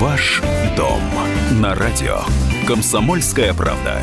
[0.00, 0.40] Ваш
[0.78, 1.02] дом
[1.60, 2.20] на радио.
[2.66, 4.00] Комсомольская правда.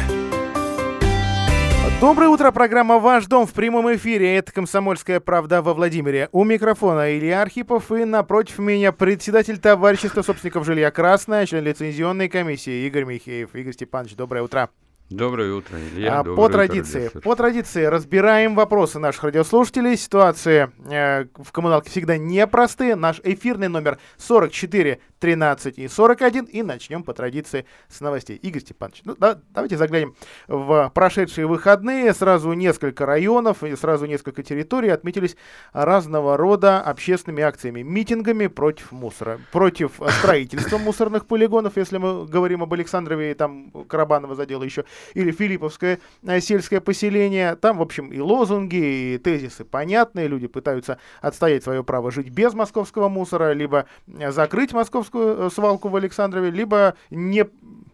[1.99, 4.35] Доброе утро, программа «Ваш дом» в прямом эфире.
[4.35, 6.29] Это «Комсомольская правда» во Владимире.
[6.33, 12.85] У микрофона Илья Архипов и напротив меня председатель товарищества собственников жилья «Красное», член лицензионной комиссии
[12.85, 13.55] Игорь Михеев.
[13.55, 14.69] Игорь Степанович, доброе утро.
[15.09, 16.19] Доброе утро, Илья.
[16.19, 19.95] А, по традиции, по традиции разбираем вопросы наших радиослушателей.
[19.95, 22.95] Ситуации э, в коммуналке всегда непростые.
[22.95, 26.45] Наш эфирный номер 44 13 и 41.
[26.45, 28.37] И начнем по традиции с новостей.
[28.37, 30.15] Игорь Степанович, ну, да, давайте заглянем
[30.47, 32.13] в прошедшие выходные.
[32.13, 35.35] Сразу несколько районов и сразу несколько территорий отметились
[35.73, 42.73] разного рода общественными акциями, митингами против мусора, против строительства мусорных полигонов, если мы говорим об
[42.73, 47.55] Александрове и там Карабаново задела еще или Филипповское э, сельское поселение.
[47.55, 48.75] Там, в общем, и лозунги,
[49.13, 50.27] и тезисы понятные.
[50.27, 54.73] Люди пытаются отстоять свое право жить без московского мусора, либо закрыть
[55.07, 57.45] московскую э, свалку в Александрове, либо не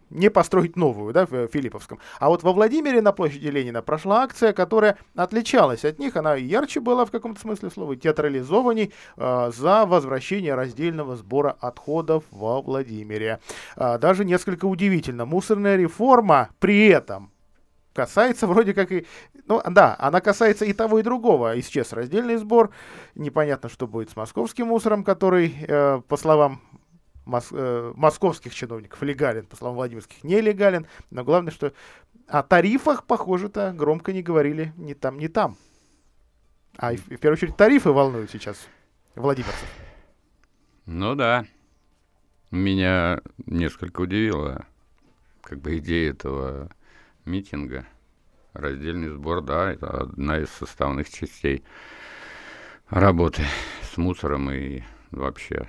[0.09, 1.97] не построить новую, да, в Филипповском.
[2.19, 6.15] А вот во Владимире на площади Ленина прошла акция, которая отличалась от них.
[6.15, 12.61] Она ярче была в каком-то смысле слова, театрализованней э, за возвращение раздельного сбора отходов во
[12.61, 13.39] Владимире.
[13.75, 15.25] Э, даже несколько удивительно.
[15.25, 17.31] Мусорная реформа при этом
[17.93, 19.05] касается вроде как и...
[19.47, 21.59] Ну, да, она касается и того, и другого.
[21.59, 22.71] Исчез раздельный сбор.
[23.15, 26.61] Непонятно, что будет с московским мусором, который, э, по словам
[27.25, 30.87] мос, э, московских чиновников легален, по словам Владимирских, нелегален.
[31.11, 31.73] Но главное, что
[32.27, 35.57] о тарифах, похоже-то, громко не говорили ни там, ни там.
[36.77, 38.67] А в, в первую очередь тарифы волнуют сейчас
[39.15, 39.67] владимирцев.
[40.85, 41.45] Ну да.
[42.51, 44.65] Меня несколько удивила
[45.41, 46.69] как бы идея этого
[47.25, 47.85] митинга.
[48.53, 51.63] Раздельный сбор, да, это одна из составных частей
[52.89, 53.43] работы
[53.81, 55.67] с мусором и вообще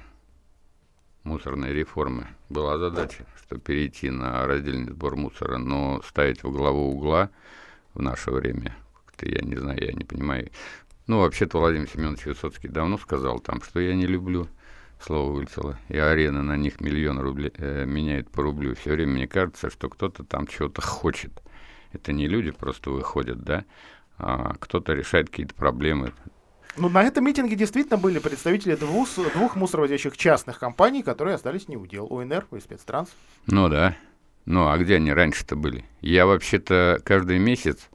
[1.24, 7.30] мусорной реформы была задача, что перейти на раздельный сбор мусора, но ставить во главу угла
[7.94, 8.76] в наше время,
[9.06, 10.50] как-то я не знаю, я не понимаю.
[11.06, 14.48] Ну, вообще-то Владимир Семенович Высоцкий давно сказал там, что я не люблю
[15.00, 18.74] слово вылетело, и арена на них миллион рублей э, меняет по рублю.
[18.74, 21.42] Все время мне кажется, что кто-то там чего-то хочет.
[21.92, 23.64] Это не люди просто выходят, да,
[24.16, 26.12] а кто-то решает какие-то проблемы.
[26.76, 31.76] Ну, на этом митинге действительно были представители двух, двух мусоровозящих частных компаний, которые остались не
[31.76, 32.06] у дел.
[32.06, 33.10] УНР и спецтранс.
[33.46, 33.96] Ну да.
[34.44, 35.84] Ну, а где они раньше-то были?
[36.00, 37.88] Я вообще-то каждый месяц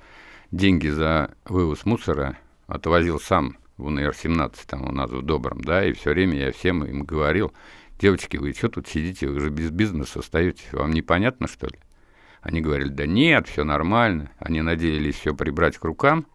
[0.52, 2.38] деньги за вывоз мусора
[2.68, 6.84] отвозил сам в УНР-17, там у нас в Добром, да, и все время я всем
[6.84, 7.54] им говорил,
[8.00, 11.80] девочки, вы что тут сидите, вы же без бизнеса остаетесь, вам непонятно, что ли?
[12.42, 14.32] Они говорили, да нет, все нормально.
[14.40, 16.26] Они надеялись все прибрать к рукам,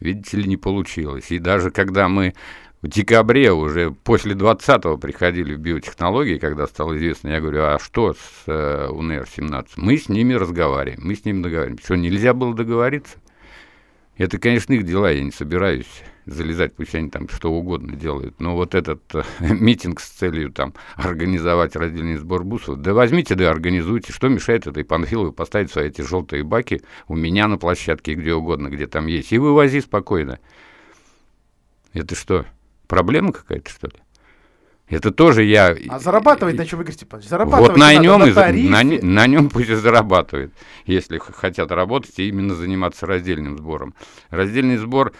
[0.00, 1.30] видите ли, не получилось.
[1.30, 2.34] И даже когда мы
[2.82, 8.14] в декабре уже после 20-го приходили в биотехнологии, когда стало известно, я говорю, а что
[8.14, 9.66] с э, УНР-17?
[9.76, 11.84] Мы с ними разговариваем, мы с ними договариваемся.
[11.84, 13.18] Что, нельзя было договориться?
[14.16, 18.40] Это, конечно, их дела, я не собираюсь залезать, пусть они там что угодно делают.
[18.40, 23.50] Но вот этот э, митинг с целью там организовать раздельный сбор бусов, да возьмите, да
[23.50, 24.12] организуйте.
[24.12, 28.68] Что мешает этой Панфиловой поставить свои эти желтые баки у меня на площадке, где угодно,
[28.68, 30.38] где там есть, и вывози спокойно.
[31.92, 32.46] Это что,
[32.86, 33.94] проблема какая-то, что ли?
[34.90, 35.76] Это тоже я...
[35.88, 37.28] А зарабатывает на чем, Игорь Степанович?
[37.28, 40.52] Зарабатывать вот на нем, на, на, на нем пусть и зарабатывает,
[40.84, 43.94] если хотят работать и именно заниматься раздельным сбором.
[44.30, 45.12] Раздельный сбор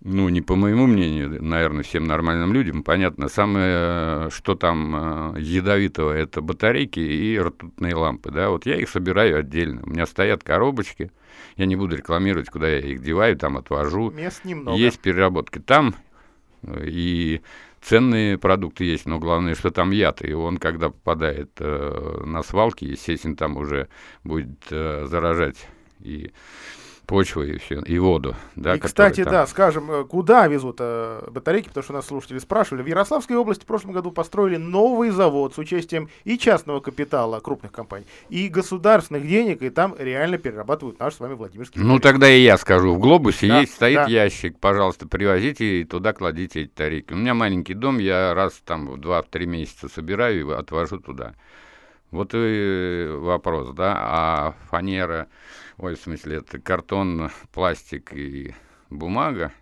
[0.00, 6.12] ну, не по моему мнению, наверное, всем нормальным людям, понятно, самое, что там э, ядовитого,
[6.12, 11.10] это батарейки и ртутные лампы, да, вот я их собираю отдельно, у меня стоят коробочки,
[11.56, 14.10] я не буду рекламировать, куда я их деваю, там отвожу.
[14.12, 14.78] Мест немного.
[14.78, 15.96] Есть переработки там,
[16.62, 17.40] и
[17.80, 22.84] ценные продукты есть, но главное, что там яд, и он, когда попадает э, на свалки,
[22.84, 23.88] естественно, там уже
[24.22, 25.68] будет э, заражать
[26.00, 26.30] и
[27.08, 28.36] почву и все, и воду.
[28.54, 29.32] Да, и, кстати, там...
[29.32, 32.82] да, скажем, э, куда везут э, батарейки, потому что нас слушатели спрашивали.
[32.82, 37.72] В Ярославской области в прошлом году построили новый завод с участием и частного капитала крупных
[37.72, 41.80] компаний, и государственных денег, и там реально перерабатывают наш с вами Владимирский.
[41.80, 42.94] Ну, тогда и я скажу.
[42.94, 44.06] В глобусе да, есть, стоит да.
[44.06, 47.14] ящик, пожалуйста, привозите и туда кладите эти тарелки.
[47.14, 51.34] У меня маленький дом, я раз там в 2-3 месяца собираю и отвожу туда.
[52.10, 55.28] Вот и вопрос, да, а фанера
[55.78, 58.54] ой, в смысле, это картон, пластик и
[58.90, 59.52] бумага,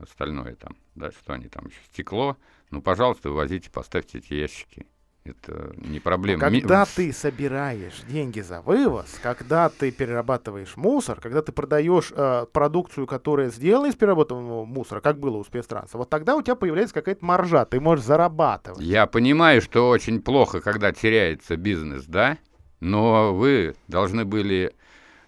[0.00, 2.36] остальное там, да, что они там еще, стекло,
[2.70, 4.86] ну, пожалуйста, вывозите, поставьте эти ящики.
[5.24, 6.40] Это не проблема.
[6.40, 13.06] Когда ты собираешь деньги за вывоз, когда ты перерабатываешь мусор, когда ты продаешь э, продукцию,
[13.06, 17.22] которая сделана из переработанного мусора, как было у спецтранса, вот тогда у тебя появляется какая-то
[17.22, 18.80] маржа, ты можешь зарабатывать.
[18.80, 22.38] Я понимаю, что очень плохо, когда теряется бизнес, да?
[22.80, 24.72] Но вы должны были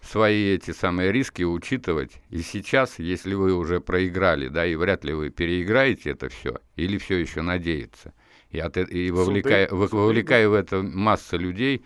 [0.02, 2.20] свои эти самые риски учитывать.
[2.30, 6.98] И сейчас, если вы уже проиграли, да, и вряд ли вы переиграете это все, или
[6.98, 8.12] все еще надеется,
[8.50, 10.50] и, от, и вовлекая, суды, вовлекая суды.
[10.50, 11.84] в это масса людей,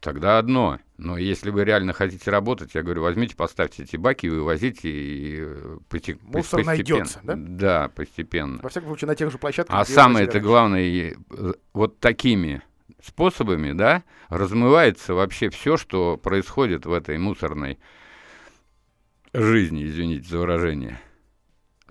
[0.00, 0.78] тогда одно.
[0.98, 5.78] Но если вы реально хотите работать, я говорю, возьмите, поставьте эти баки, вывозите и э,
[5.88, 6.66] поти- Мусор постепенно.
[6.66, 7.34] найдется, да?
[7.36, 8.60] Да, постепенно.
[8.62, 9.78] Во всяком случае, на тех же площадках.
[9.78, 12.62] А самое это главное, э, вот такими
[13.04, 17.78] способами, да, размывается вообще все, что происходит в этой мусорной
[19.32, 21.00] жизни, извините за выражение.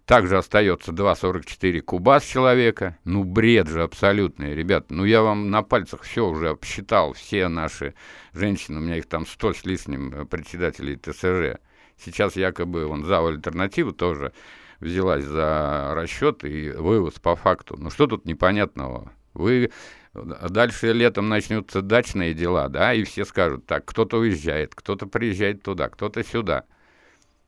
[0.09, 2.97] Также остается 2,44 куба с человека.
[3.03, 4.89] Ну, бред же абсолютный, ребят.
[4.89, 7.13] Ну, я вам на пальцах все уже обсчитал.
[7.13, 7.94] Все наши
[8.33, 11.62] женщины, у меня их там 100 с лишним председателей ТСЖ.
[11.95, 14.33] Сейчас якобы он за альтернативу тоже
[14.79, 17.75] взялась за расчет и вывоз по факту.
[17.77, 19.12] Ну, что тут непонятного?
[19.35, 19.69] Вы
[20.13, 25.89] дальше летом начнутся дачные дела, да, и все скажут, так, кто-то уезжает, кто-то приезжает туда,
[25.89, 26.65] кто-то сюда.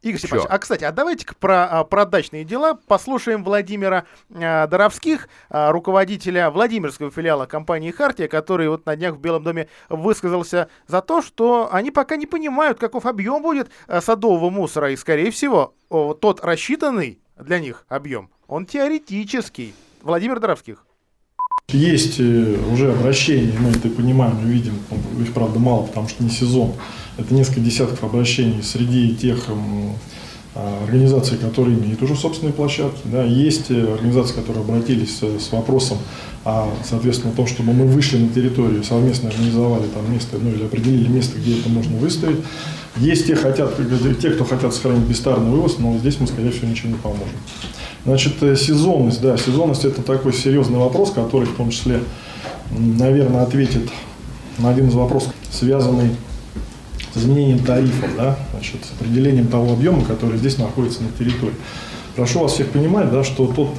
[0.01, 5.29] Игорь Степанович, а, кстати, а давайте-ка про а, про дачные дела послушаем Владимира а, Доровских,
[5.49, 11.01] а, руководителя Владимирского филиала компании «Хартия», который вот на днях в Белом доме высказался за
[11.01, 15.75] то, что они пока не понимают, каков объем будет а, садового мусора, и, скорее всего,
[15.89, 19.75] о, тот рассчитанный для них объем, он теоретический.
[20.01, 20.83] Владимир Доровских.
[21.73, 24.73] Есть э, уже обращения, мы это понимаем, мы видим,
[25.21, 26.73] их, правда, мало, потому что не сезон.
[27.18, 29.45] Это несколько десятков обращений среди тех
[30.53, 33.00] а, организаций, которые имеют уже собственные площадки.
[33.06, 35.97] Да, есть э, организации, которые обратились с, вопросом,
[36.44, 40.65] а, соответственно, о том, чтобы мы вышли на территорию, совместно организовали там место, ну или
[40.65, 42.39] определили место, где это можно выставить.
[42.97, 43.75] Есть те, хотят,
[44.19, 47.38] те кто хотят сохранить бестарный вывоз, но здесь мы, скорее всего, ничего не поможем.
[48.03, 52.01] Значит, э, сезонность, да, сезонность это такой серьезный вопрос, который в том числе,
[52.71, 53.89] наверное, ответит
[54.57, 56.09] на один из вопросов, связанный
[57.13, 61.53] с изменением тарифов, да, значит, с определением того объема, который здесь находится на территории.
[62.15, 63.69] Прошу вас всех понимать, да, что тот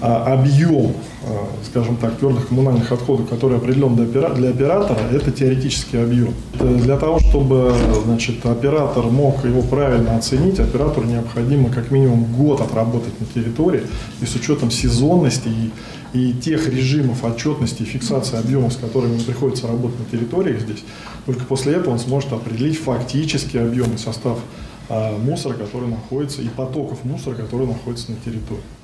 [0.00, 0.92] объем,
[1.24, 6.34] а, скажем так, твердых коммунальных отходов, который определен для, оператора, это теоретический объем.
[6.54, 7.74] Для того, чтобы
[8.04, 13.82] значит, оператор мог его правильно оценить, оператору необходимо как минимум год отработать на территории
[14.20, 15.72] и с учетом сезонности и,
[16.12, 20.84] и тех режимов отчетности и фиксации объемов, с которыми ему приходится работать на территории здесь,
[21.26, 24.38] только после этого он сможет определить фактический объем и состав
[24.88, 28.77] а, мусора, который находится, и потоков мусора, которые находятся на территории.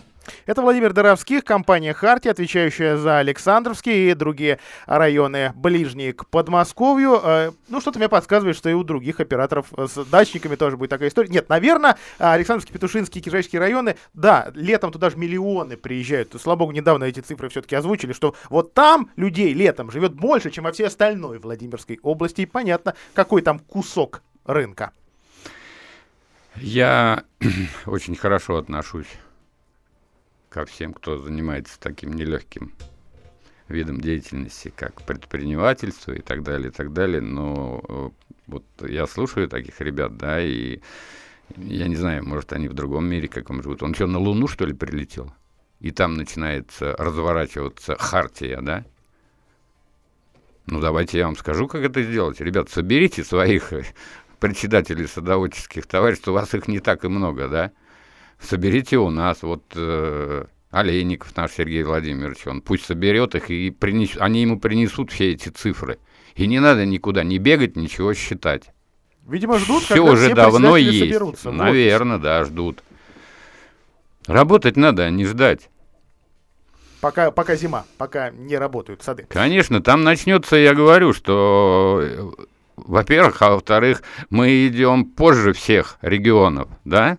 [0.47, 7.21] Это Владимир Доровских, компания «Харти», отвечающая за Александровские и другие районы, ближние к Подмосковью.
[7.23, 11.09] Э, ну, что-то мне подсказывает, что и у других операторов с дачниками тоже будет такая
[11.09, 11.29] история.
[11.29, 16.35] Нет, наверное, Александровский, Петушинский, Кижайские районы, да, летом туда же миллионы приезжают.
[16.41, 20.65] Слава богу, недавно эти цифры все-таки озвучили, что вот там людей летом живет больше, чем
[20.65, 22.43] во всей остальной Владимирской области.
[22.43, 24.93] И понятно, какой там кусок рынка.
[26.57, 27.25] Я
[27.87, 29.09] очень хорошо отношусь
[30.55, 32.73] ко всем, кто занимается таким нелегким
[33.67, 37.21] видом деятельности, как предпринимательство и так далее, и так далее.
[37.21, 38.11] Но э,
[38.47, 40.79] вот я слушаю таких ребят, да, и
[41.57, 43.83] я не знаю, может, они в другом мире каком живут.
[43.83, 45.35] Он что, на Луну, что ли, прилетел?
[45.81, 48.85] И там начинается разворачиваться хартия, да?
[50.67, 52.41] Ну, давайте я вам скажу, как это сделать.
[52.41, 53.73] Ребят, соберите своих
[54.39, 57.73] председателей садоводческих товариществ, у вас их не так и много, да?
[58.41, 64.17] соберите у нас, вот э, Олейников наш Сергей Владимирович, он пусть соберет их, и принес,
[64.19, 65.99] они ему принесут все эти цифры.
[66.35, 68.65] И не надо никуда не бегать, ничего считать.
[69.27, 70.99] Видимо, ждут, все когда уже все давно есть.
[70.99, 71.51] Соберутся.
[71.53, 72.83] Наверное, да, ждут.
[74.27, 75.71] Работать надо, а не ждать.
[77.01, 79.27] Пока, пока зима, пока не работают сады.
[79.29, 82.31] Конечно, там начнется, я говорю, что, э,
[82.77, 87.19] во-первых, а во-вторых, мы идем позже всех регионов, да?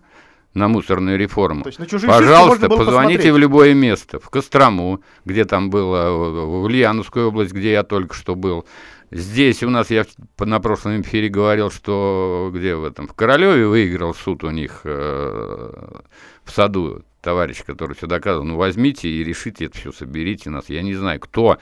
[0.56, 1.62] На мусорную реформу.
[1.62, 3.32] То есть на Пожалуйста, позвоните посмотреть.
[3.32, 4.18] в любое место.
[4.18, 8.66] В Кострому, где там было, в Ульяновскую область, где я только что был.
[9.10, 10.04] Здесь у нас, я
[10.38, 16.00] на прошлом эфире говорил, что где в этом, в Королеве выиграл суд у них э,
[16.44, 18.46] в саду товарищ, который все доказывал.
[18.46, 20.70] Ну, возьмите и решите это все, соберите нас.
[20.70, 21.58] Я не знаю, кто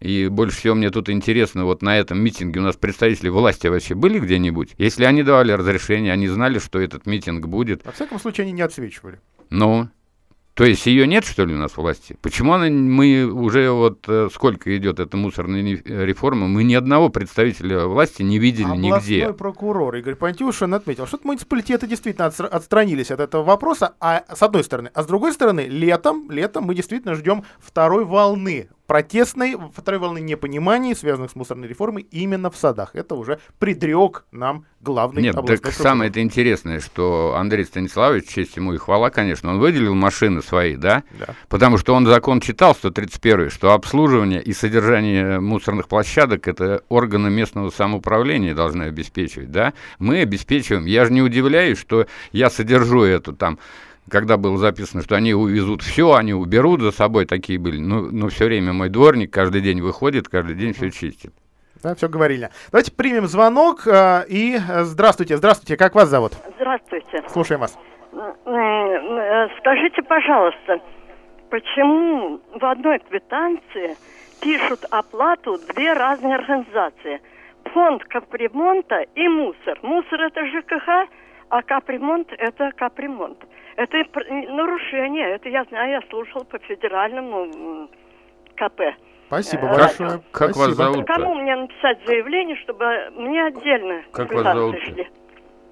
[0.00, 3.94] и больше всего мне тут интересно, вот на этом митинге у нас представители власти вообще
[3.94, 4.74] были где-нибудь?
[4.78, 7.84] Если они давали разрешение, они знали, что этот митинг будет.
[7.84, 9.20] Во всяком случае, они не отсвечивали.
[9.50, 9.88] Ну,
[10.54, 12.16] То есть ее нет, что ли, у нас власти?
[12.20, 17.86] Почему она, мы уже вот э, сколько идет эта мусорная реформа, мы ни одного представителя
[17.86, 19.16] власти не видели Областной нигде.
[19.22, 24.64] Областной прокурор Игорь Пантюшин отметил, что муниципалитеты действительно отстранились от этого вопроса, а с одной
[24.64, 30.18] стороны, а с другой стороны, летом, летом мы действительно ждем второй волны протестной, второй волны
[30.18, 32.96] непонимания, связанных с мусорной реформой, именно в садах.
[32.96, 38.72] Это уже предрек нам главный Нет, так самое это интересное, что Андрей Станиславович, честь ему
[38.72, 41.02] и хвала, конечно, он выделил машины свои, да?
[41.18, 41.34] да?
[41.50, 47.68] Потому что он закон читал, 131 что обслуживание и содержание мусорных площадок это органы местного
[47.68, 49.74] самоуправления должны обеспечивать, да?
[49.98, 50.86] Мы обеспечиваем.
[50.86, 53.58] Я же не удивляюсь, что я содержу эту там
[54.10, 57.78] когда было записано, что они увезут все, они уберут за собой, такие были.
[57.78, 61.32] Ну, ну все время мой дворник каждый день выходит, каждый день все чистит.
[61.82, 62.50] Да, все говорили.
[62.72, 63.86] Давайте примем звонок.
[63.86, 66.32] Э, и э, здравствуйте, здравствуйте, как вас зовут?
[66.56, 67.22] Здравствуйте.
[67.28, 67.78] Слушаем вас.
[68.12, 70.80] Э, скажите, пожалуйста,
[71.50, 73.96] почему в одной квитанции
[74.40, 77.20] пишут оплату две разные организации?
[77.72, 79.78] Фонд капремонта и мусор.
[79.82, 81.08] Мусор это ЖКХ,
[81.50, 83.38] а капремонт это капремонт.
[83.78, 87.88] Это нарушение, это я знаю, я слушал по федеральному
[88.56, 88.80] КП.
[89.28, 90.10] Спасибо э, большое.
[90.10, 90.64] Как, как Спасибо.
[90.64, 91.06] вас зовут?
[91.06, 94.76] Кому мне написать заявление, чтобы мне отдельно как вас зовут?
[94.82, 95.08] шли?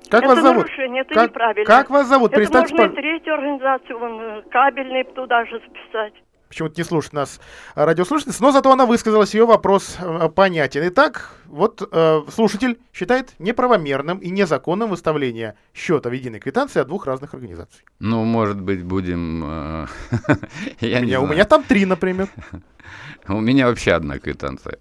[0.08, 0.56] Как это вас зовут?
[0.58, 1.66] нарушение, это как, неправильно.
[1.66, 2.30] Как вас зовут?
[2.30, 6.14] Это Представьте, можно и третью организацию, вон, э, кабельный туда же записать
[6.48, 7.40] почему-то не слушает нас
[7.74, 10.82] радиослушательница, но зато она высказалась, ее вопрос э, понятен.
[10.88, 17.06] Итак, вот э, слушатель считает неправомерным и незаконным выставление счета в единой квитанции от двух
[17.06, 17.84] разных организаций.
[17.98, 19.44] Ну, может быть, будем...
[19.44, 19.86] Э,
[20.80, 22.28] я у, меня, у меня там три, например.
[23.28, 24.78] у меня вообще одна квитанция.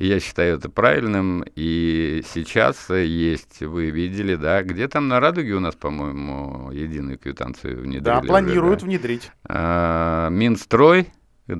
[0.00, 1.44] Я считаю это правильным.
[1.56, 7.82] И сейчас есть, вы видели, да, где там на Радуге у нас, по-моему, единую квитанцию
[7.82, 8.02] внедрили.
[8.02, 8.86] Да, планируют уже, да?
[8.86, 9.30] внедрить.
[9.44, 11.08] А, Минстрой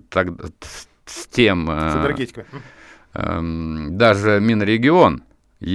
[0.09, 0.29] так,
[1.05, 1.67] с тем...
[1.67, 2.45] С энергетикой.
[3.13, 3.43] А,
[3.91, 5.23] даже Минрегион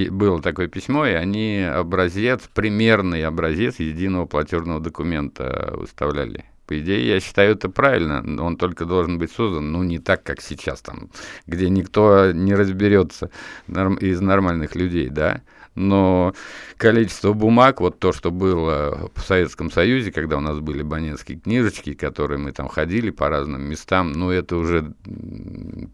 [0.09, 6.45] было такое письмо, и они образец, примерный образец единого платежного документа выставляли.
[6.65, 8.23] По идее, я считаю это правильно.
[8.43, 11.09] Он только должен быть создан, ну, не так, как сейчас, там,
[11.45, 13.29] где никто не разберется
[13.67, 15.41] из нормальных людей, да
[15.75, 16.33] но
[16.77, 21.93] количество бумаг, вот то, что было в Советском Союзе, когда у нас были баненские книжечки,
[21.93, 24.93] которые мы там ходили по разным местам, ну, это уже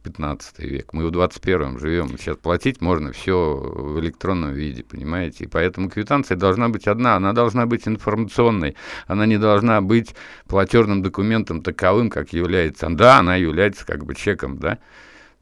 [0.04, 0.94] 15 век.
[0.94, 2.18] Мы в 21-м живем.
[2.18, 5.46] Сейчас платить можно все в электронном виде, понимаете?
[5.46, 8.76] И поэтому квитанция должна быть одна, она должна быть информационной,
[9.08, 10.16] она не должна быть
[10.48, 12.88] платежным документом таковым, как является.
[12.90, 14.78] Да, она является как бы чеком, да,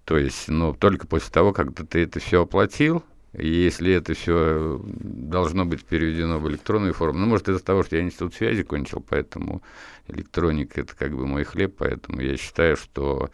[0.06, 5.66] то есть, но только после того, как ты это все оплатил, если это все должно
[5.66, 9.62] быть переведено в электронную форму, ну, может, из-за того, что я институт связи кончил, поэтому
[10.08, 13.30] электроника– это как бы мой хлеб, поэтому я считаю, что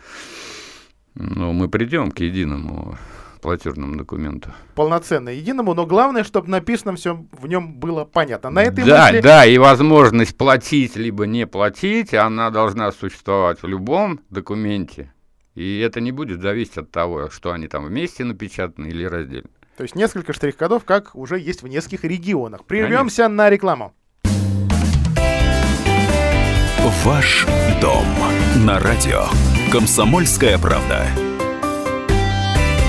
[1.15, 2.97] ну, мы придем к единому
[3.45, 4.51] платежному документу.
[4.73, 8.49] Полноценно единому, но главное, чтобы написано все в нем было понятно.
[8.49, 9.21] На этой да, мысли...
[9.21, 15.13] да, и возможность платить либо не платить, она должна существовать в любом документе.
[15.53, 19.49] И это не будет зависеть от того, что они там вместе напечатаны или раздельно.
[19.77, 22.65] То есть несколько штрих-кодов, как уже есть в нескольких регионах.
[22.65, 23.43] Прервемся Конечно.
[23.43, 23.93] на рекламу.
[27.03, 27.45] Ваш
[27.81, 28.05] дом
[28.65, 29.25] на радио.
[29.71, 31.05] Комсомольская правда.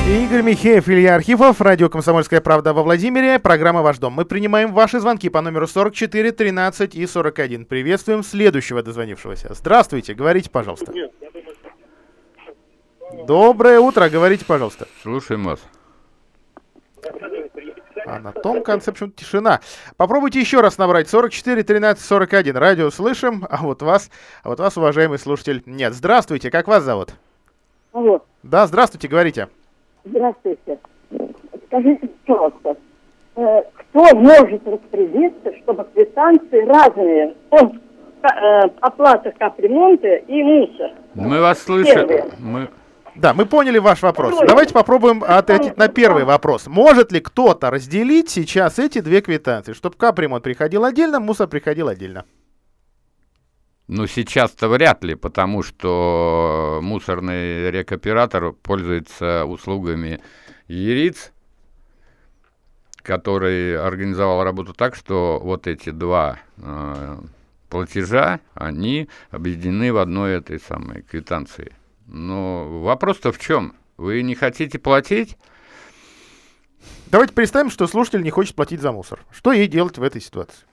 [0.07, 4.13] Игорь Михеев, Илья Архипов, радио «Комсомольская правда» во Владимире, программа «Ваш дом».
[4.13, 7.65] Мы принимаем ваши звонки по номеру 44, 13 и 41.
[7.65, 9.53] Приветствуем следующего дозвонившегося.
[9.53, 10.93] Здравствуйте, говорите, пожалуйста.
[13.27, 14.87] Доброе утро, говорите, пожалуйста.
[15.03, 15.59] Слушаем вас.
[18.07, 19.61] А на том конце почему-то тишина.
[19.97, 22.57] Попробуйте еще раз набрать 44 13 41.
[22.57, 24.11] Радио слышим, а вот вас,
[24.45, 25.93] а вот вас, уважаемый слушатель, нет.
[25.93, 27.15] Здравствуйте, как вас зовут?
[27.93, 28.23] Алло.
[28.43, 29.49] Да, здравствуйте, говорите.
[30.05, 30.79] Здравствуйте.
[31.67, 32.77] Скажите, пожалуйста,
[33.37, 37.81] э, кто может распорядиться, чтобы квитанции разные, он,
[38.23, 40.91] э, оплата капремонта и мусор?
[41.15, 42.09] Мы вас слышим.
[42.39, 42.69] Мы...
[43.17, 44.35] Да, мы поняли ваш вопрос.
[44.47, 46.67] Давайте попробуем ответить на первый вопрос.
[46.67, 52.25] Может ли кто-то разделить сейчас эти две квитанции, чтобы капремонт приходил отдельно, мусор приходил отдельно?
[53.89, 60.21] Ну, сейчас-то вряд ли, потому что мусорный рекоператор пользуется услугами
[60.67, 61.33] ЕРИЦ,
[63.03, 67.17] который организовал работу так, что вот эти два э,
[67.71, 71.73] платежа, они объединены в одной этой самой квитанции.
[72.07, 73.75] Но вопрос-то в чем?
[73.97, 75.37] Вы не хотите платить?
[77.07, 79.25] Давайте представим, что слушатель не хочет платить за мусор.
[79.31, 80.65] Что ей делать в этой ситуации?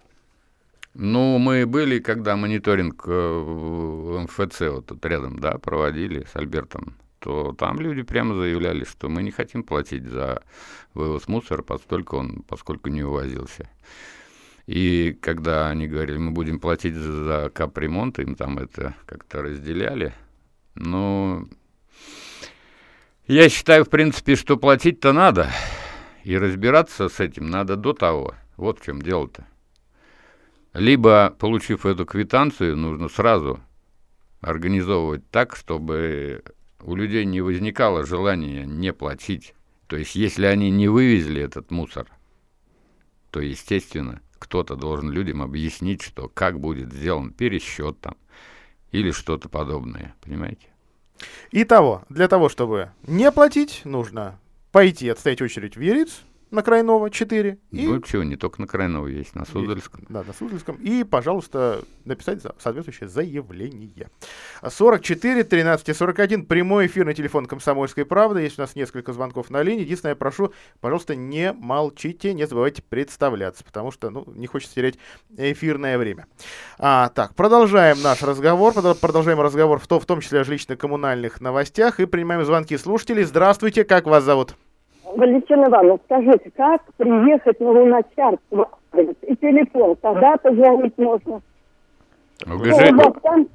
[0.94, 6.98] Ну, мы были, когда мониторинг э, в МФЦ вот тут рядом, да, проводили с Альбертом,
[7.18, 10.44] то там люди прямо заявляли, что мы не хотим платить за
[10.94, 13.70] вывоз мусора, поскольку он, поскольку не увозился.
[14.68, 20.14] И когда они говорили, мы будем платить за капремонт, им там это как-то разделяли.
[20.76, 21.48] Но
[23.28, 25.50] я считаю, в принципе, что платить-то надо.
[26.24, 28.36] И разбираться с этим надо до того.
[28.58, 29.46] Вот в чем дело-то.
[30.74, 33.60] Либо, получив эту квитанцию, нужно сразу
[34.42, 36.44] организовывать так, чтобы
[36.82, 39.54] у людей не возникало желания не платить.
[39.88, 42.08] То есть, если они не вывезли этот мусор,
[43.32, 48.16] то, естественно, кто-то должен людям объяснить, что как будет сделан пересчет там
[48.94, 50.68] или что-то подобное, понимаете?
[51.52, 54.40] Итого, для того, чтобы не платить, нужно
[54.72, 56.22] пойти отстоять очередь в Яриц,
[56.54, 57.58] на Крайнова 4.
[57.72, 57.88] И...
[57.88, 60.02] Ну, чего, не только на Крайнова есть, на Суздальском.
[60.02, 60.76] Есть, да, на Суздальском.
[60.76, 64.10] И, пожалуйста, написать соответствующее заявление.
[64.68, 68.42] 44 13 и 41, прямой эфирный телефон «Комсомольской правды».
[68.42, 69.82] Есть у нас несколько звонков на линии.
[69.82, 75.00] Единственное, я прошу, пожалуйста, не молчите, не забывайте представляться, потому что, ну, не хочется терять
[75.36, 76.28] эфирное время.
[76.78, 82.00] А, так, продолжаем наш разговор, продолжаем разговор в, то, в том числе о жилищно-коммунальных новостях
[82.00, 83.24] и принимаем звонки слушателей.
[83.24, 84.56] Здравствуйте, как вас зовут?
[85.16, 88.70] Валентина Ивановна, скажите, как приехать на Луначарство?
[88.96, 91.42] И телефон, когда позвонить можно?
[92.46, 93.48] Ну, там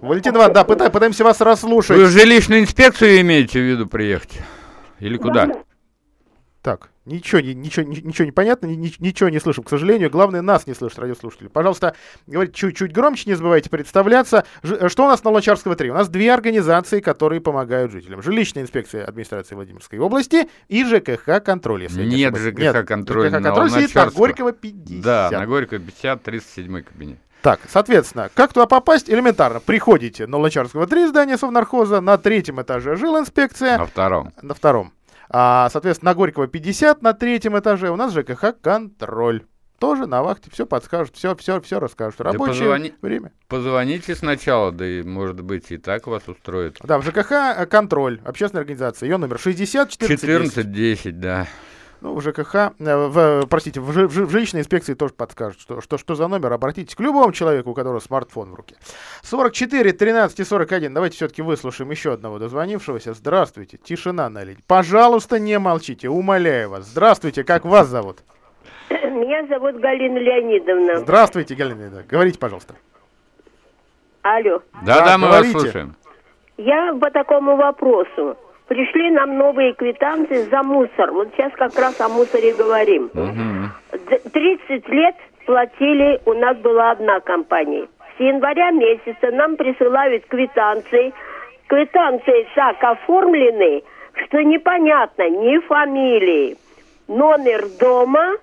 [0.00, 1.96] Валентина Ивановна, да, пытаемся вас расслушать.
[1.96, 4.40] Вы в жилищную инспекцию имеете в виду приехать?
[4.98, 5.46] Или куда?
[5.46, 5.60] Да, да.
[6.62, 10.10] Так, ничего, ничего, ничего не понятно, ничего не слышим, к сожалению.
[10.10, 11.48] Главное, нас не слышат радиослушатели.
[11.48, 11.94] Пожалуйста,
[12.26, 14.44] говорите чуть-чуть громче, не забывайте представляться.
[14.62, 15.90] Ж, что у нас на Луначарского 3?
[15.90, 18.20] У нас две организации, которые помогают жителям.
[18.22, 21.84] Жилищная инспекция администрации Владимирской области и ЖКХ контроль.
[21.84, 25.00] Если Нет, ЖКХ контроль ЖКХ контроль сидит на Горького 50.
[25.00, 27.18] Да, на Горького 50, 37 кабинет.
[27.42, 29.08] Так, соответственно, как туда попасть?
[29.08, 29.60] Элементарно.
[29.60, 33.78] Приходите на Луначарского 3 здание Совнархоза, на третьем этаже жилинспекция.
[33.78, 34.32] На втором.
[34.42, 34.92] На втором.
[35.32, 39.44] А, соответственно, на Горького 50 на третьем этаже у нас ЖКХ контроль.
[39.78, 42.20] Тоже на вахте все подскажут, все, все, все расскажут.
[42.20, 42.94] Рабочее да позвони...
[43.00, 43.32] время.
[43.48, 46.76] Позвоните сначала, да и, может быть, и так вас устроит.
[46.82, 49.08] Да, в ЖКХ контроль, общественная организация.
[49.08, 51.46] Ее номер 60 14 14 10, да.
[52.00, 55.98] Ну, в ЖКХ, э, в, простите, в, в, в жилищной инспекции тоже подскажут, что, что,
[55.98, 56.52] что за номер.
[56.52, 58.76] Обратитесь к любому человеку, у которого смартфон в руке.
[59.22, 60.94] 44 13 и 41.
[60.94, 63.12] Давайте все-таки выслушаем еще одного дозвонившегося.
[63.12, 63.76] Здравствуйте.
[63.76, 64.62] Тишина на линии.
[64.66, 66.08] Пожалуйста, не молчите.
[66.08, 66.86] Умоляю вас.
[66.86, 67.44] Здравствуйте.
[67.44, 68.20] Как вас зовут?
[68.90, 71.00] Меня зовут Галина Леонидовна.
[71.00, 72.06] Здравствуйте, Галина Леонидовна.
[72.08, 72.74] Говорите, пожалуйста.
[74.22, 74.62] Алло.
[74.84, 75.52] Да-да, мы говорите.
[75.52, 75.96] вас слушаем.
[76.56, 78.36] Я по такому вопросу.
[78.70, 81.10] Пришли нам новые квитанции за мусор.
[81.10, 83.10] Вот сейчас как раз о мусоре говорим.
[83.12, 84.30] Угу.
[84.32, 87.88] 30 лет платили, у нас была одна компания.
[88.16, 91.12] С января месяца нам присылают квитанции.
[91.66, 93.82] Квитанции так оформлены,
[94.14, 96.56] что непонятно ни фамилии,
[97.08, 98.36] номер дома,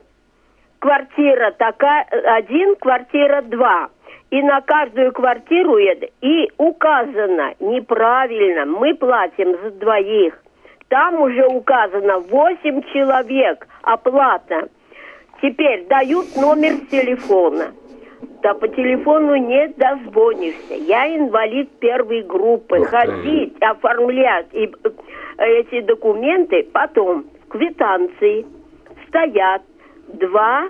[0.80, 2.04] квартира такая,
[2.36, 3.88] один, квартира два
[4.30, 10.38] и на каждую квартиру и указано неправильно, мы платим за двоих.
[10.90, 14.70] Там уже указано 8 человек оплата.
[15.42, 17.72] Теперь дают номер телефона.
[18.42, 20.74] Да по телефону не дозвонишься.
[20.74, 22.84] Я инвалид первой группы.
[22.86, 28.46] Ходить, оформлять и, э, эти документы потом в квитанции
[29.08, 29.62] стоят
[30.08, 30.70] два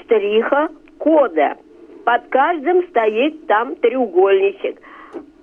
[0.00, 0.68] штриха
[0.98, 1.56] кода
[2.04, 4.78] под каждым стоит там треугольничек.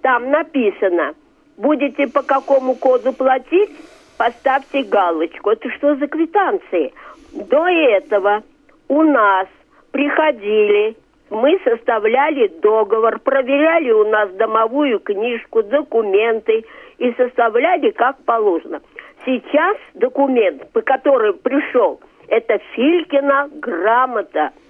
[0.01, 1.13] Там написано,
[1.57, 3.71] будете по какому коду платить,
[4.17, 5.51] поставьте галочку.
[5.51, 6.93] Это что за квитанции?
[7.33, 8.43] До этого
[8.87, 9.47] у нас
[9.91, 10.95] приходили,
[11.29, 16.65] мы составляли договор, проверяли у нас домовую книжку, документы
[16.97, 18.81] и составляли как положено.
[19.25, 24.51] Сейчас документ, по которому пришел, это Филькина грамота–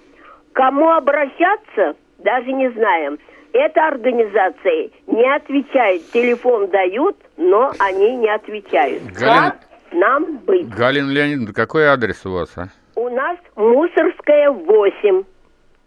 [0.52, 3.18] Кому обращаться, даже не знаем.
[3.52, 6.10] Эта организация не отвечает.
[6.10, 9.02] Телефон дают, но они не отвечают.
[9.12, 9.50] Галин...
[9.50, 9.58] Как
[9.92, 10.68] нам быть?
[10.68, 12.68] Галина Леонидовна, какой адрес у вас, а?
[12.94, 15.24] У нас Мусорская, 8.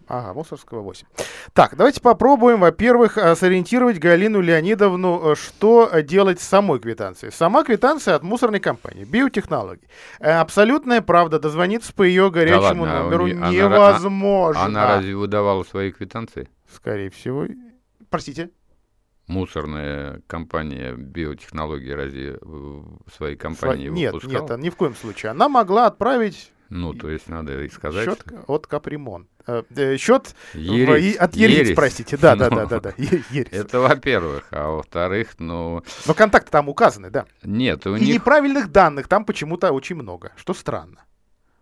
[0.08, 1.08] Ага, Мусорского 8.
[1.54, 7.32] Так, давайте попробуем, во-первых, э, сориентировать Галину Леонидовну, э, что делать с самой квитанцией.
[7.32, 9.88] Сама квитанция от мусорной компании, биотехнологии.
[10.20, 14.64] Э, абсолютная правда, дозвониться по ее горячему да ладно, номеру не, невозможно.
[14.64, 16.50] Она, она разве выдавала свои квитанции?
[16.72, 17.46] Скорее всего.
[18.10, 18.50] Простите?
[19.28, 22.40] мусорная компания биотехнологии разве
[23.12, 23.96] свои компании Сво...
[23.96, 24.48] Нет, выпускала?
[24.50, 25.32] нет, ни в коем случае.
[25.32, 28.06] Она могла отправить Ну, то есть надо и сказать.
[28.06, 29.28] Счет от капремонт.
[29.48, 31.18] Э, э, счет Ересь.
[31.18, 31.76] в- от Ерец, Ересь.
[31.76, 32.18] простите.
[32.18, 32.56] Да, да, Ну.
[32.58, 32.94] да, да, да.
[32.98, 33.52] Е- Ересь.
[33.54, 34.48] Это во-первых.
[34.52, 37.26] А во-вторых, ну, Но контакты там указаны, да.
[37.44, 38.16] нет, у И них...
[38.16, 41.04] неправильных данных там почему-то очень много, что странно.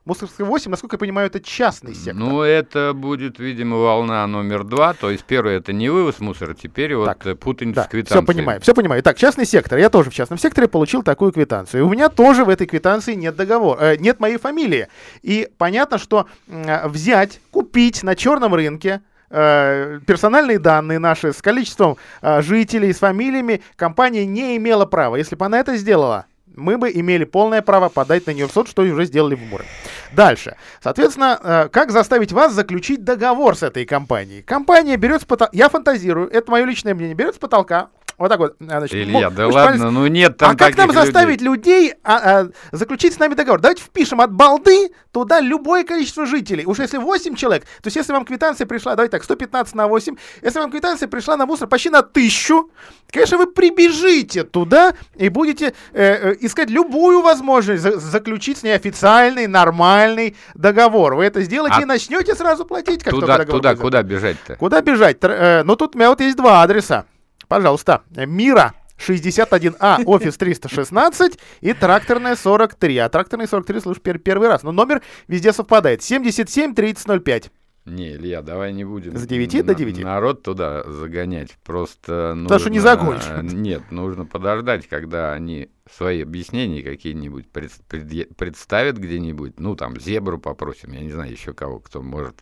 [0.05, 2.15] Мусорская 8, насколько я понимаю, это частный сектор.
[2.15, 4.93] Ну, это будет, видимо, волна номер два.
[4.93, 8.21] То есть первое это не вывоз мусора, теперь вот Так, э, путаница Да, с квитанцией.
[8.21, 9.01] все понимаю, все понимаю.
[9.01, 9.79] Так, частный сектор.
[9.79, 11.81] Я тоже в частном секторе получил такую квитанцию.
[11.81, 14.89] И у меня тоже в этой квитанции нет договора, э, нет моей фамилии.
[15.21, 21.95] И понятно, что а, взять, купить на черном рынке э, персональные данные наши с количеством
[22.21, 25.15] э, жителей, с фамилиями компания не имела права.
[25.15, 28.67] Если бы она это сделала, мы бы имели полное право подать на нее в суд,
[28.67, 29.65] что и уже сделали в Муре.
[30.11, 30.55] Дальше.
[30.81, 34.41] Соответственно, э, как заставить вас заключить договор с этой компанией?
[34.41, 38.39] Компания берет с потолка, я фантазирую, это мое личное мнение, берет с потолка, вот так
[38.39, 38.55] вот.
[38.61, 41.11] а, значит, Илья, мо- да ладно, ну нет там а как нам таких людей.
[41.13, 43.59] заставить людей а, а, заключить с нами договор?
[43.61, 46.65] Давайте впишем от балды туда любое количество жителей.
[46.65, 50.15] Уж если 8 человек, то есть если вам квитанция пришла, давайте так, 115 на 8,
[50.41, 52.63] если вам квитанция пришла на мусор почти на 1000,
[53.11, 58.75] конечно, вы прибежите туда и будете э, э, искать любую возможность за- заключить с ней
[58.75, 61.15] официальный, нормальный договор.
[61.15, 64.03] Вы это сделаете А и начнете сразу платить, как только Туда, договор туда, будет куда
[64.03, 64.55] бежать-то?
[64.55, 65.17] Куда бежать?
[65.19, 67.05] Тр- э, ну, тут у меня вот есть два адреса.
[67.53, 68.01] Пожалуйста.
[68.15, 72.97] Мира 61А, офис 316 и тракторная 43.
[72.97, 74.63] А тракторная 43 слышу пер- первый раз.
[74.63, 76.01] Но номер везде совпадает.
[76.01, 77.51] 77 3005.
[77.85, 79.17] Не, Илья, давай не будем.
[79.17, 80.03] С 9 до на- 9.
[80.03, 81.57] Народ туда загонять.
[81.65, 83.53] Просто Потому что не нужно- загонишь.
[83.53, 89.59] Нет, нужно подождать, когда они свои объяснения какие-нибудь пред- предъе- представят где-нибудь.
[89.59, 92.35] Ну, там, зебру попросим, я не знаю еще кого, кто может.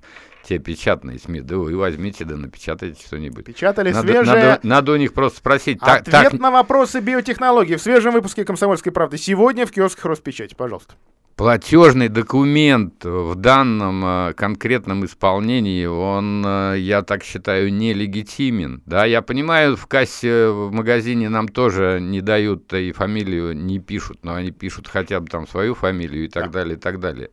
[0.44, 3.46] Те печатные СМИ, да вы возьмите, да напечатайте что-нибудь.
[3.46, 4.26] Печатали Надо, свежее.
[4.46, 5.80] надо- надо у них просто спросить.
[5.80, 10.54] Так, Ответ так, на вопросы биотехнологий в свежем выпуске «Комсомольской правды» сегодня в киосках Роспечати.
[10.56, 10.94] Пожалуйста.
[11.42, 18.84] Платежный документ в данном э, конкретном исполнении, он, э, я так считаю, нелегитимен.
[18.86, 24.20] Да, я понимаю, в кассе в магазине нам тоже не дают и фамилию не пишут,
[24.22, 27.32] но они пишут хотя бы там свою фамилию и так далее, и так далее.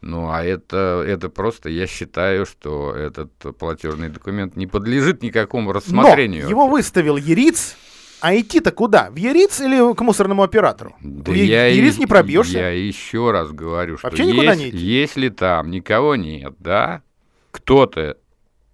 [0.00, 6.42] Ну, а это, это просто, я считаю, что этот платежный документ не подлежит никакому рассмотрению.
[6.42, 7.76] Но его выставил Ериц,
[8.24, 9.10] а идти-то куда?
[9.10, 10.94] В Ериц или к мусорному оператору?
[11.00, 12.58] Да В я, Ериц и- не пробьешься.
[12.58, 14.78] Я еще раз говорю, что Вообще никуда ес- не идти.
[14.78, 17.02] если там никого нет, да,
[17.50, 18.16] кто-то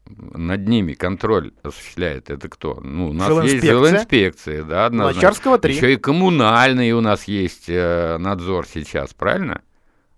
[0.07, 2.81] над ними контроль осуществляет, это кто?
[2.83, 4.63] Ну, у нас есть Жилинспекция.
[4.65, 5.19] да, однозначно.
[5.19, 5.75] Лачарского 3.
[5.75, 9.63] Еще и коммунальный у нас есть э, надзор сейчас, правильно?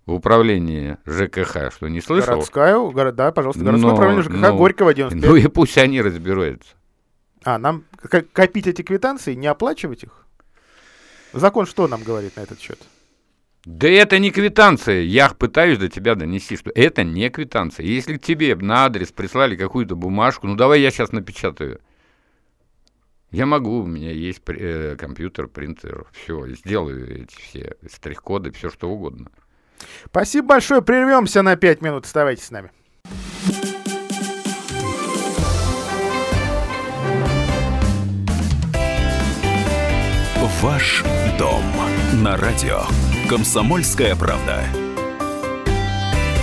[0.05, 2.33] В управлении ЖКХ, что не слышал?
[2.33, 5.29] Городская, горо- да, пожалуйста, городское Но- управление ЖКХ ну, Горького 95.
[5.29, 6.71] Ну и пусть они разбираются.
[7.43, 7.85] А, нам
[8.31, 10.25] копить эти квитанции, не оплачивать их?
[11.33, 12.79] Закон что нам говорит на этот счет?
[13.65, 15.01] Да это не квитанция.
[15.01, 17.85] Я пытаюсь до тебя донести, что это не квитанция.
[17.85, 21.79] Если к тебе на адрес прислали какую-то бумажку, ну давай я сейчас напечатаю.
[23.31, 28.89] Я могу, у меня есть э, компьютер, принтер, все, сделаю эти все штрих-коды, все что
[28.89, 29.31] угодно.
[30.05, 32.71] Спасибо большое, прервемся на 5 минут, оставайтесь с нами.
[40.63, 41.03] Ваш
[41.37, 41.61] дом
[42.23, 42.83] на радио.
[43.29, 44.63] Комсомольская правда.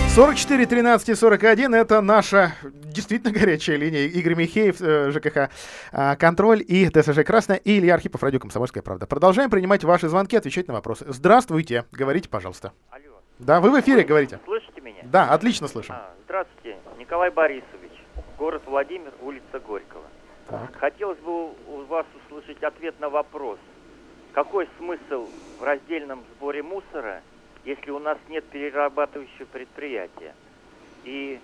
[0.09, 4.05] 44 13 и 41 это наша действительно горячая линия.
[4.05, 5.49] Игорь Михеев, э, ЖКХ
[5.91, 9.07] а, «Контроль» и ТСЖ «Красная» и Илья Архипов, радио «Комсомольская правда».
[9.07, 11.05] Продолжаем принимать ваши звонки, отвечать на вопросы.
[11.07, 12.73] Здравствуйте, говорите, пожалуйста.
[12.91, 13.21] Алло.
[13.39, 14.39] Да, вы в эфире говорите.
[14.45, 15.01] Слышите меня?
[15.01, 15.95] Да, отлично слышим.
[15.95, 17.93] А, здравствуйте, Николай Борисович,
[18.37, 20.03] город Владимир, улица Горького.
[20.47, 20.77] Так.
[20.77, 23.57] Хотелось бы у вас услышать ответ на вопрос.
[24.33, 25.27] Какой смысл
[25.59, 27.21] в раздельном сборе мусора,
[27.65, 30.33] если у нас нет перерабатывающего предприятия?
[31.03, 31.39] И,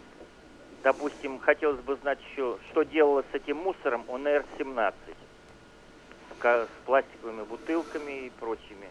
[0.84, 4.94] допустим, хотелось бы знать еще, что делалось с этим мусором УНР-17,
[6.40, 8.88] с, пластиковыми бутылками и прочими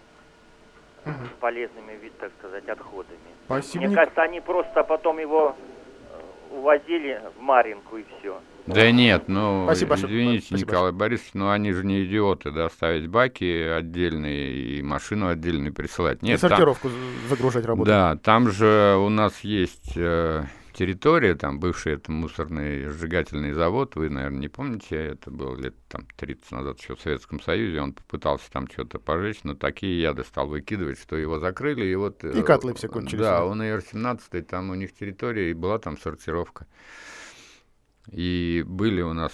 [1.07, 1.29] Мгм.
[1.41, 3.17] полезными, так сказать, отходами.
[3.47, 3.87] Спасибо.
[3.87, 5.55] Мне кажется, они просто потом его
[6.11, 8.41] э, увозили в Маринку и все.
[8.67, 13.09] Да нет, ну, Спасибо извините, Спасибо Николай Борисович, но они же не идиоты, да, ставить
[13.09, 16.19] баки отдельные и машину отдельную присылать.
[16.23, 17.87] И Нет, там- сортировку з- загружать работу.
[17.87, 24.11] Да, там же у нас есть э, территория, там бывший это мусорный сжигательный завод, вы,
[24.11, 28.51] наверное, не помните, это было лет там 30 назад еще в Советском Союзе, он попытался
[28.51, 32.25] там что-то пожечь, но такие яды стал выкидывать, что его закрыли, и вот...
[32.25, 33.45] э, И котлы все кончились, Да, да.
[33.47, 36.67] он ИР-17, там у них территория, и была там сортировка.
[38.11, 39.33] И были у нас...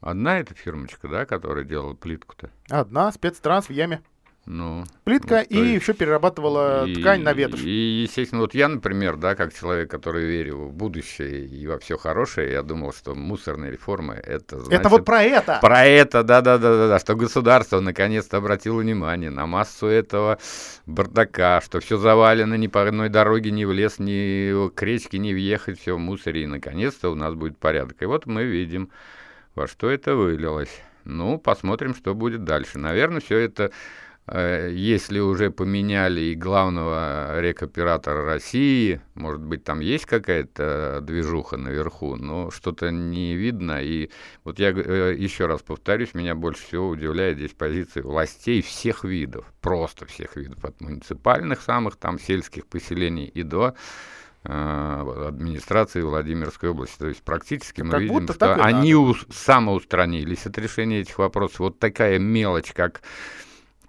[0.00, 2.50] Одна эта фирмочка, да, которая делала плитку-то?
[2.70, 4.02] Одна, спецтранс в яме.
[4.46, 7.60] Ну, Плитка ну, и есть- еще перерабатывала И- ткань на ветошь.
[7.60, 11.96] И, естественно, вот я, например, да, как человек, который верил в будущее и во все
[11.98, 14.80] хорошее, я думал, что мусорные реформы это значит...
[14.80, 15.58] Это вот про это.
[15.60, 20.38] Про это, да-да-да-да, что государство наконец-то обратило внимание на массу этого
[20.86, 25.34] бардака, что все завалено, ни по одной дороге, ни в лес, ни к речке не
[25.34, 28.00] въехать, все в мусоре, и наконец-то у нас будет порядок.
[28.00, 28.90] И вот мы видим,
[29.54, 30.80] во что это вылилось.
[31.04, 32.78] Ну, посмотрим, что будет дальше.
[32.78, 33.70] Наверное, все это,
[34.32, 42.50] если уже поменяли и главного рекоператора России, может быть, там есть какая-то движуха наверху, но
[42.52, 43.82] что-то не видно.
[43.82, 44.10] И
[44.44, 49.52] вот я э, еще раз повторюсь, меня больше всего удивляет здесь позиции властей всех видов,
[49.60, 53.74] просто всех видов, от муниципальных самых там сельских поселений и до
[54.44, 56.98] э, администрации Владимирской области.
[56.98, 61.58] То есть практически мы Как видим, что они ус- самоустранились от решения этих вопросов.
[61.58, 63.02] Вот такая мелочь, как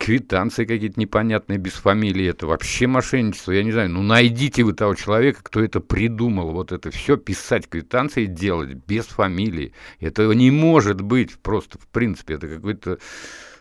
[0.01, 3.51] квитанции какие-то непонятные без фамилии, это вообще мошенничество.
[3.51, 7.69] Я не знаю, ну найдите вы того человека, кто это придумал, вот это все писать
[7.69, 9.73] квитанции делать без фамилии.
[9.99, 12.97] Этого не может быть просто, в принципе, это какой-то,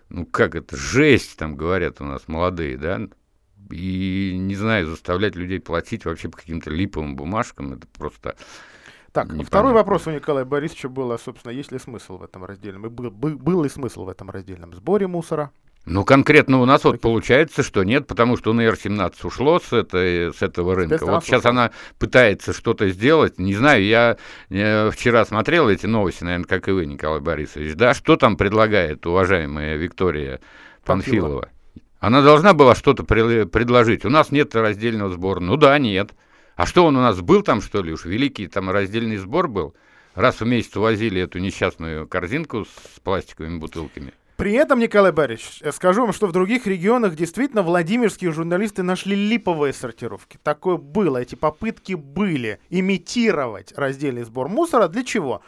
[0.08, 3.02] ну как это, жесть, там говорят у нас молодые, да,
[3.70, 8.34] и, не знаю, заставлять людей платить вообще по каким-то липовым бумажкам, это просто...
[9.12, 9.46] Так, непонятно.
[9.46, 12.88] второй вопрос у Николая Борисовича было, собственно, есть ли смысл в этом раздельном?
[12.88, 15.50] Был, был, был ли смысл в этом раздельном сборе мусора?
[15.86, 20.32] Ну, конкретно у нас вот получается, что нет, потому что на р-17 ушло с, этой,
[20.32, 20.98] с этого рынка.
[21.06, 23.38] Вот сейчас она пытается что-то сделать.
[23.38, 24.16] Не знаю, я
[24.50, 27.74] э, вчера смотрел эти новости, наверное, как и вы, Николай Борисович.
[27.74, 30.40] Да, что там предлагает уважаемая Виктория
[30.84, 31.40] Панфилова.
[31.40, 31.48] Панфилова?
[31.98, 34.04] Она должна была что-то пред- предложить.
[34.04, 35.40] У нас нет раздельного сбора.
[35.40, 36.12] Ну да, нет.
[36.56, 39.74] А что он у нас был там, что ли, уж великий там раздельный сбор был?
[40.14, 44.12] Раз в месяц возили эту несчастную корзинку с пластиковыми бутылками.
[44.40, 49.14] При этом, Николай Борисович, э, скажу вам, что в других регионах действительно владимирские журналисты нашли
[49.14, 50.38] липовые сортировки.
[50.42, 54.88] Такое было, эти попытки были имитировать раздельный сбор мусора.
[54.88, 55.42] Для чего?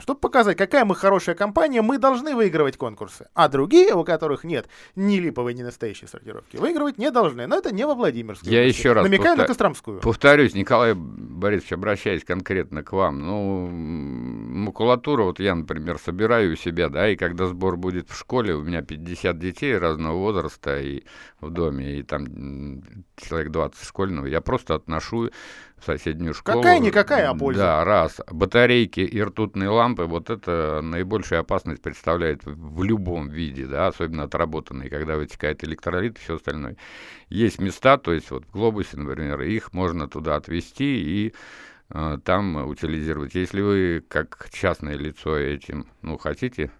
[0.00, 3.28] Чтобы показать, какая мы хорошая компания, мы должны выигрывать конкурсы.
[3.34, 7.46] А другие, у которых нет ни липовой, ни настоящей сортировки, выигрывать не должны.
[7.46, 8.78] Но это не во Владимирской Я области.
[8.78, 10.00] еще раз Намекаю на повтор- Костромскую.
[10.00, 16.88] Повторюсь, Николай Борисович, обращаясь конкретно к вам, ну, макулатуру вот я, например, собираю у себя,
[16.88, 21.02] да, и когда сбор будет в школе, у меня 50 детей разного возраста и
[21.40, 22.26] в доме, и там
[23.16, 25.30] человек 20 школьного, я просто отношу
[25.84, 26.62] соседнюю школу.
[26.62, 27.62] Какая-никакая, а польза.
[27.62, 28.20] Да, раз.
[28.30, 34.90] Батарейки и ртутные лампы, вот это наибольшая опасность представляет в любом виде, да, особенно отработанные,
[34.90, 36.76] когда вытекает электролит и все остальное.
[37.28, 41.34] Есть места, то есть вот в глобусе, например, их можно туда отвезти и
[41.90, 43.34] э, там утилизировать.
[43.34, 46.70] Если вы как частное лицо этим, ну, хотите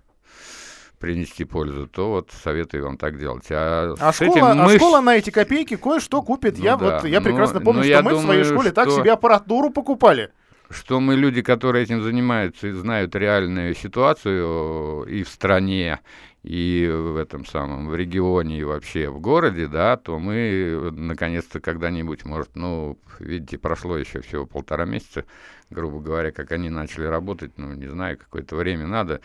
[0.99, 3.47] принести пользу, то вот советую вам так делать.
[3.51, 6.59] А, А школа, этим а мы школа на эти копейки кое-что купит.
[6.59, 8.45] Ну я да, вот я ну, прекрасно помню, ну, что я мы в своей думаю,
[8.45, 10.31] школе так что- себе аппаратуру покупали.
[10.71, 16.01] что мы люди, которые этим занимаются и знают реальную ситуацию и в стране,
[16.43, 22.25] и в этом самом, в регионе, и вообще в городе, да, то мы наконец-то когда-нибудь,
[22.25, 25.25] может, ну, видите, прошло еще всего полтора месяца,
[25.71, 29.21] грубо говоря, как они начали работать, ну, не знаю, какое-то время надо.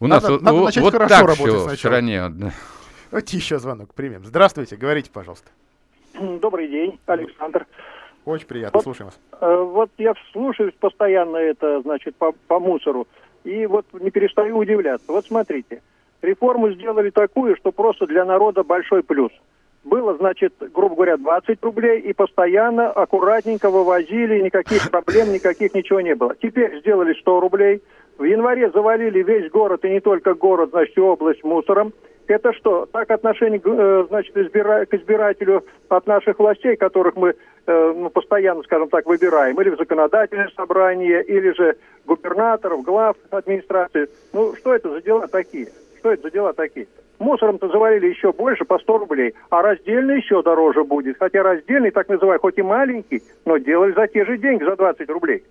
[0.00, 1.76] У Надо- нас надо вот, начать вот хорошо так работать всё в сначала.
[1.76, 2.28] стране.
[2.30, 2.50] да.
[3.10, 4.24] Давайте еще звонок примем.
[4.24, 5.50] Здравствуйте, говорите, пожалуйста.
[6.18, 7.66] Добрый день, Александр.
[8.24, 8.84] Очень приятно, Вот.
[8.84, 9.18] слушаем вас.
[9.40, 13.06] Э, Вот я слушаюсь постоянно это, значит, по, по мусору,
[13.44, 15.10] и вот не перестаю удивляться.
[15.12, 15.82] Вот смотрите,
[16.22, 19.32] реформу сделали такую, что просто для народа большой плюс.
[19.84, 26.14] Было, значит, грубо говоря, 20 рублей, и постоянно, аккуратненько вывозили, никаких проблем, никаких ничего не
[26.14, 26.34] было.
[26.36, 27.82] Теперь сделали 100 рублей.
[28.20, 31.94] В январе завалили весь город, и не только город, значит, и область мусором.
[32.26, 37.34] Это что, так отношение э, значит, избира- к избирателю от наших властей, которых мы
[37.66, 44.08] э, ну, постоянно, скажем так, выбираем, или в законодательное собрание, или же губернаторов, глав администрации.
[44.34, 45.68] Ну, что это за дела такие?
[45.98, 46.88] Что это за дела такие?
[47.20, 51.16] Мусором-то завалили еще больше, по 100 рублей, а раздельный еще дороже будет.
[51.18, 55.08] Хотя раздельный, так называемый, хоть и маленький, но делали за те же деньги, за 20
[55.08, 55.42] рублей.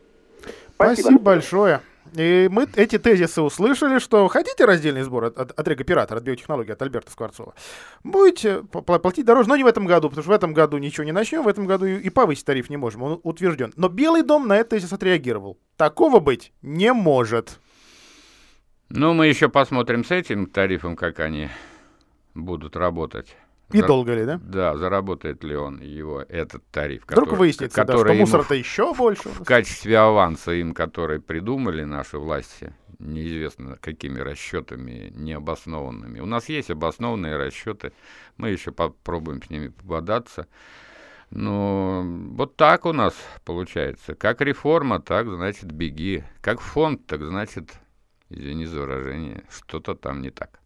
[0.76, 1.80] Спасибо, большое.
[2.14, 6.72] И мы эти тезисы услышали, что хотите раздельный сбор от, от, от регоператора, от биотехнологии,
[6.72, 7.54] от Альберта Скворцова,
[8.04, 11.12] будете платить дороже, но не в этом году, потому что в этом году ничего не
[11.12, 13.74] начнем, в этом году и, повысить тариф не можем, он утвержден.
[13.76, 15.60] Но Белый дом на этот тезис отреагировал.
[15.78, 17.60] Такого быть не может.
[18.90, 21.50] Ну, мы еще посмотрим с этим тарифом, как они
[22.34, 23.36] будут работать.
[23.72, 24.40] И долго ли, да?
[24.44, 27.04] Да, заработает ли он его этот тариф.
[27.06, 29.30] Вдруг который, выяснится, который да, что мусора-то еще больше.
[29.30, 36.20] В качестве аванса им, который придумали наши власти, неизвестно какими расчетами необоснованными.
[36.20, 37.94] У нас есть обоснованные расчеты,
[38.38, 40.48] мы еще попробуем с ними пободаться.
[41.30, 43.14] Но вот так у нас
[43.46, 44.16] получается.
[44.16, 46.24] Как реформа, так значит беги.
[46.42, 47.72] Как фонд, так значит,
[48.30, 50.59] извини за выражение, что-то там не так.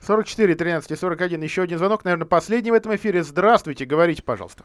[0.00, 1.42] 44, 13 и 41.
[1.42, 3.22] Еще один звонок, наверное, последний в этом эфире.
[3.22, 4.64] Здравствуйте, говорите, пожалуйста.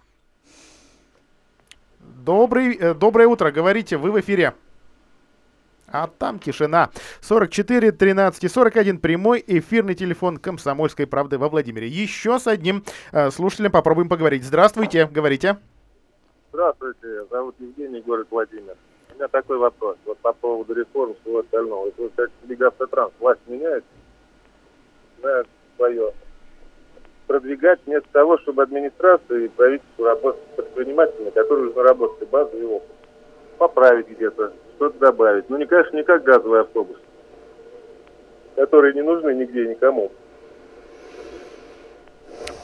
[1.99, 4.54] Добрый, э, доброе утро, говорите, вы в эфире.
[5.88, 6.89] А там тишина.
[7.21, 11.88] 44 13 и 41 прямой эфирный телефон Комсомольской правды во Владимире.
[11.88, 14.43] Еще с одним э, слушателем попробуем поговорить.
[14.43, 15.58] Здравствуйте, говорите.
[16.51, 18.75] Здравствуйте, зовут Евгений, город Владимир.
[19.12, 19.97] У меня такой вопрос.
[20.06, 21.91] Вот по поводу реформ всего остального.
[21.97, 23.88] Вот как Лигавтотранс власть меняется,
[25.19, 26.13] знают свое,
[27.28, 32.63] продвигать вместо того, чтобы администрация и правительство работать с предпринимателями, которые уже наработали базу и
[32.63, 32.89] опыт.
[33.58, 35.49] Поправить где-то, что-то добавить.
[35.49, 36.97] Ну, не, конечно, не как газовый автобус,
[38.56, 40.12] которые не нужны нигде никому.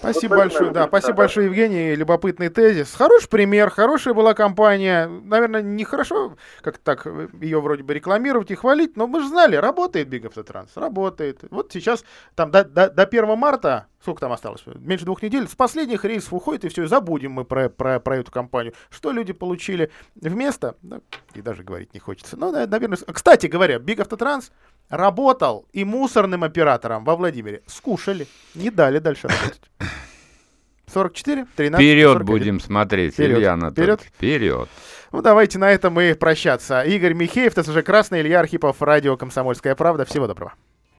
[0.02, 2.92] Спасибо вот большое, да, спасибо большое, Евгений, любопытный тезис.
[2.96, 5.08] Хороший пример, хорошая была компания.
[5.08, 7.06] Наверное, нехорошо как так
[7.40, 11.42] ее вроде бы рекламировать и хвалить, но мы же знали, работает Big Автотранс, работает.
[11.52, 15.56] Вот сейчас там до, до, до 1 марта, сколько там осталось, меньше двух недель, с
[15.56, 18.74] последних рейсов уходит, и все, и забудем мы про, про, про эту компанию.
[18.90, 21.02] Что люди получили вместо, да,
[21.36, 22.38] и даже говорить не хочется.
[22.38, 24.52] Ну, наверное, кстати говоря, Big Автотранс
[24.90, 27.64] работал и мусорным оператором во Владимире.
[27.66, 29.71] Скушали, не дали дальше работать.
[30.92, 32.26] 44, 13, Вперед 41.
[32.26, 33.38] будем смотреть, Вперед.
[33.38, 34.00] Илья Анатольевич.
[34.00, 34.14] Вперед.
[34.16, 34.70] Вперед.
[35.12, 36.82] Ну, давайте на этом и прощаться.
[36.84, 40.06] Игорь Михеев, ТСЖ Красный, Илья Архипов, радио «Комсомольская правда».
[40.06, 40.54] Всего доброго.